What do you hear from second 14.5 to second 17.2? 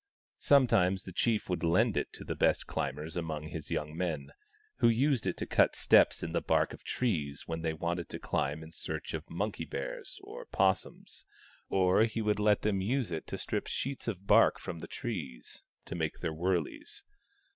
from the trees, to make their wurleys.